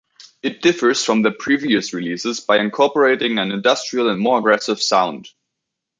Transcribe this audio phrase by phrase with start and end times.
[0.41, 5.29] It differs from their previous releases by incorporating an industrial and more aggressive sound.